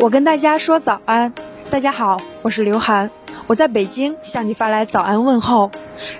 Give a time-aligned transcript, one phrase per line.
[0.00, 1.34] 我跟大家说早安，
[1.70, 3.10] 大家好，我是刘涵，
[3.48, 5.72] 我在北京向你发来早安问候。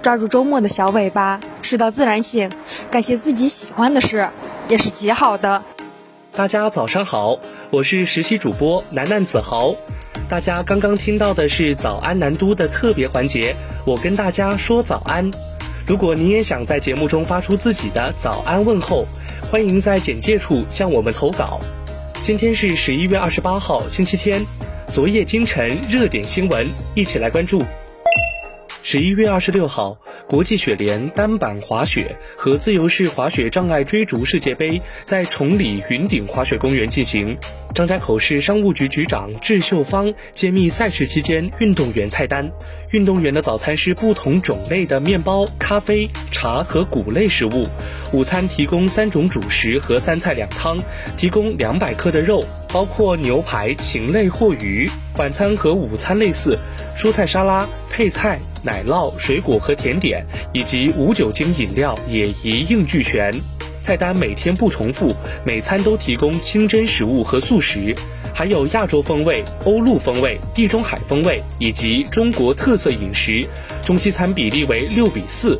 [0.00, 2.50] 抓住周末的小尾巴，睡到自然醒，
[2.90, 4.30] 干些自己喜欢的事，
[4.68, 5.62] 也是极好的。
[6.32, 7.38] 大家早上好，
[7.70, 9.74] 我是实习主播楠楠子豪。
[10.26, 13.54] 大家刚刚听到的是早安南都的特别环节，
[13.84, 15.30] 我跟大家说早安。
[15.86, 19.04] 如果你也想在节目中发出自己的早安问候，
[19.50, 21.60] 欢迎在简介处向我们投稿。
[22.26, 24.44] 今天是十一月二十八号，星期天。
[24.92, 27.64] 昨夜今晨热点新闻，一起来关注。
[28.82, 29.96] 十一月二十六号，
[30.28, 37.38] 国际雪联单板滑雪和自由式滑雪障碍追逐世界杯在崇礼云顶滑雪公园进行。
[37.76, 42.50] 张家口市商务局局长智秀芳揭秘赛事期间运动员菜单。
[42.92, 47.68] 运动员的早餐是不同种类的面包、咖啡、茶和谷类食物。
[48.14, 50.78] 午餐提供三种主食和三菜两汤，
[51.18, 54.90] 提供两百克的肉，包括牛排、禽类或鱼。
[55.18, 56.58] 晚餐和午餐类似，
[56.96, 60.24] 蔬菜沙拉、配菜、奶酪、水果和甜点，
[60.54, 63.30] 以及无酒精饮料也一应俱全。
[63.86, 67.94] 菜单每天不重复，每餐都提供清真食物和素食，
[68.34, 73.46] 还有亚洲风味、欧陆风味、地中海风味以及中国特色饮食，
[73.84, 75.56] 中西餐比例为六比四。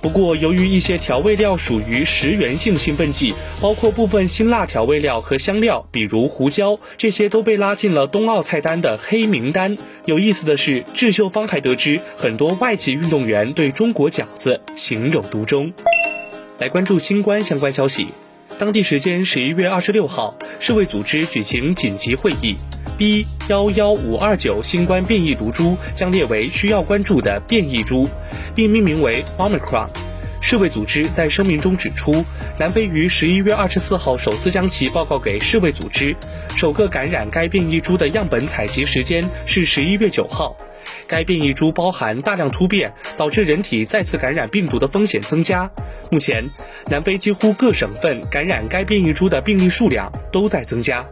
[0.00, 9.76] 不过，由于一些调味料属于食源性兴奋剂，包括部分辛辣调味料和香料，比如胡椒，这些都被拉进了冬奥菜单的黑名单。
[10.04, 15.72] 有意思的是，智秀芳还得知很多外籍运动员对中国饺子情有独钟。
[16.56, 18.14] 来关注新冠相关消息。
[18.58, 22.54] 当地时间十一月二十六号，世卫组织举行紧急会议
[22.96, 28.08] ，B 幺幺五二九新冠变异毒株将列为需要关注的变异株，
[28.54, 29.88] 并命名为 Omicron。
[30.40, 32.24] 世卫组织在声明中指出，
[32.56, 36.14] 南非于十一月二十四号首次将其报告给世卫组织。
[36.54, 40.56] 首个感染该变异株的样本采集时间是十一月九号。
[41.06, 45.70] 该变异株包含大量突变，导致人体再次感染病毒的风险增加。
[46.10, 46.44] 目前，
[46.88, 51.04] 南非几乎各省份感染该变异株的病例数量都在增加。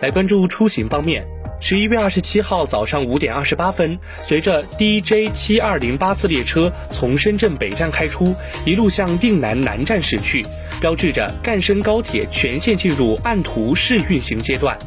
[0.00, 1.26] 来关注出行方面。
[1.60, 8.32] 十一月二十七号早上五点二十八分，随着 DJ 七二零八次列车从深圳北站开出，
[8.64, 10.46] 一路向定南南站驶去，
[10.80, 14.78] 标志着赣深高铁全线进入按图试运行阶段。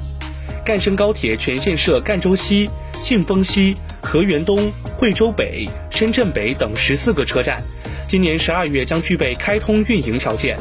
[0.63, 2.69] 赣深高铁全线设赣州西、
[3.01, 3.73] 信丰西、
[4.03, 7.59] 河源东、惠州北、深圳北等十四个车站，
[8.07, 10.55] 今年十二月将具备开通运营条件。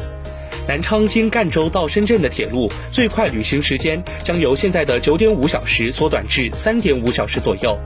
[0.67, 7.77] 南昌经赣州到深圳的铁路最快旅行时间将由现在的九点五小时缩短至三点五小时左右。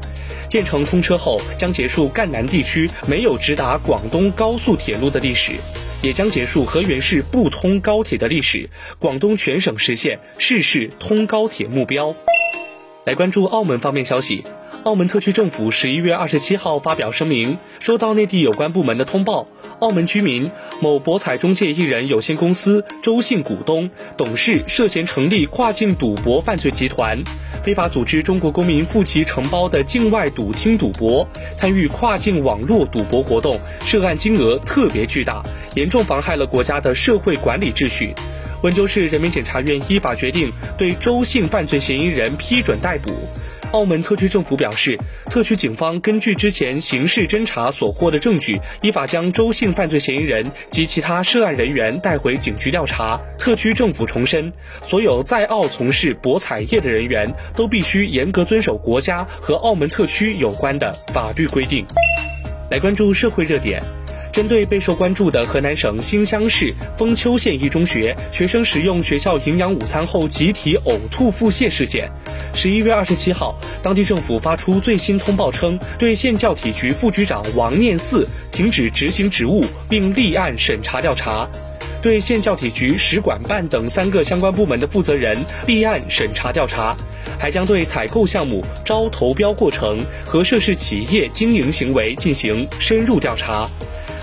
[0.49, 5.51] 建成通车后，将结束赣南地区没有直达广东高速铁路的历史，
[6.01, 8.69] 也将结束河源市不通高铁的历史。
[8.99, 12.15] 广东全省实现市市通高铁目标。
[13.05, 14.43] 来关注澳门方面消息。
[14.83, 19.47] 澳门特区政府十一月二十七号发表声明，收到内地有关部门的通报，
[19.79, 20.49] 澳门居民
[20.81, 27.15] 某博彩中介艺人有限公司周姓股东、董事涉嫌成立跨境赌博犯罪集团，
[27.63, 35.43] 非法组织中国公民赴其承包的境外赌厅赌博，参与跨境网络赌博活动，涉案金额特别巨大，
[35.75, 38.09] 严重妨害了国家的社会管理秩序。
[38.65, 43.11] 温州市人民检察院依法决定对周姓犯罪嫌疑人批准逮捕。
[43.73, 44.97] 澳门特区政府表示，
[45.29, 53.21] 特区警方根据之前刑事侦查所获的证据，依法将周姓犯罪嫌疑人及其他涉案人员带回警局调查。
[53.37, 61.85] 特区政府重申，所有在澳从事博彩业的人员都必须严格遵守国家和澳门特区有关的法律规定。
[62.71, 63.83] 来关注社会热点。
[64.35, 72.11] 针对备受关注的河南省新乡市封丘县一中学学生食用学校营养午餐后集体呕吐腹泻事件，
[72.53, 81.47] 十一月二十七号，当地政府发出最新通报称，对县教体局副局长王念四停止执行职务，并立案审查调查；
[82.01, 86.93] 对县教体局使管办等三个相关部门的负责人立案审查调查，
[87.39, 93.65] 还将对采购项目、招投标过程和涉事企业经营行为进行深入调查。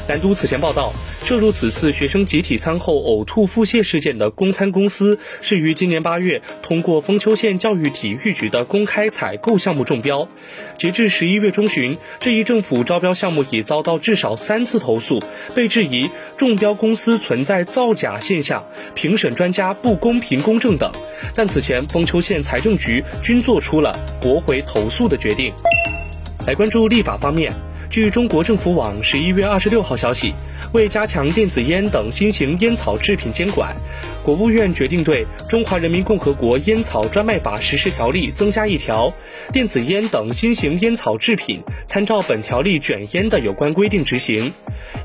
[0.09, 0.93] 南都此前报道，
[1.25, 10.29] 涉入此次学生集体餐后呕吐腹泻事件的供餐公司，是于今年八月通过丰丘县教育体育局的公开采购项目中标。
[10.77, 15.23] 截至十一月中旬，这一政府招标项目已遭到至少三次投诉，
[15.55, 18.65] 被质疑中标公司存在造假现象、
[18.95, 20.91] 评审专家不公平公正等。
[21.35, 25.55] 但此前丰丘县财政局均做出了驳回投诉的决定。
[26.45, 27.72] 来关注立法方面。
[27.93, 30.33] 据中国政府网十一月二十六号消息，
[30.73, 33.75] 为加强电子烟等新型烟草制品监管，
[34.25, 39.13] 国务院决定对《中华人民共和国烟草专卖法实施条例》增加一条，
[39.53, 44.55] 电子烟等新型烟草制品参照本条例卷烟的有关规定执行。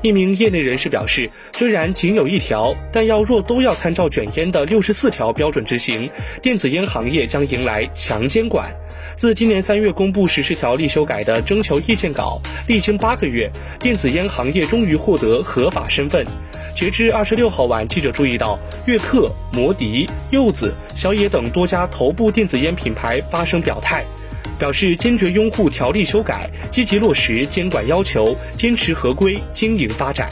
[0.00, 6.08] 一名业内人士表示，虽然仅有一条，但要若都要参照卷烟的六十四条标准执行，
[6.40, 8.74] 电子烟行业将迎来强监管。
[9.14, 12.40] 自今年三月公布实施条例修改的征求意见稿，
[12.78, 16.24] 历经八个月，电子烟行业终于获得合法身份。
[16.76, 24.04] 截至二十六号晚，记者注意到，悦客、摩迪、柚子、小野等多家头部电子烟品牌发声表态，
[24.60, 30.30] 表示坚决拥护条例修改，积极落实监管要求，坚持合规经营发展。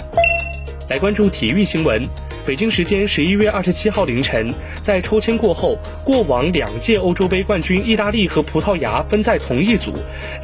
[0.88, 2.00] 来关注体育新闻。
[2.46, 9.93] 北京时间十一月二十七号凌晨，在抽签过后，过往两届欧洲杯冠军意大利和葡萄牙分在同一组，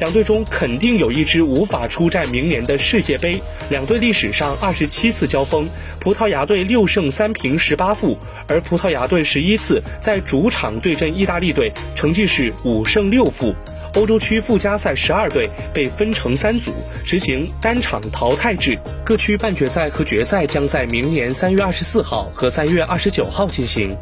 [0.01, 3.41] 两队中肯定有一支无法出战明年的世界杯。
[3.69, 5.69] 两队历史上二十七次交锋，
[6.01, 8.17] 葡萄牙队六胜三平十八负，
[8.47, 13.55] 而葡萄牙队十一次在主场对阵意大利队，成绩是五胜六负。
[13.95, 16.73] 欧洲区附加赛十二队被分成三组，
[17.05, 18.77] 实行单场淘汰制。
[19.05, 23.95] 各区半决赛和决赛将在明年三月二十四四号和三月二十九号进行。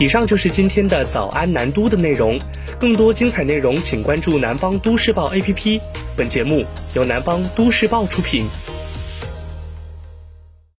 [0.00, 2.38] 以上就是今天的早安南都的内容，
[2.80, 5.78] 更多精彩内容请关注南方都市报 APP。
[6.16, 6.64] 本节目
[6.94, 8.46] 由南方都市报出品。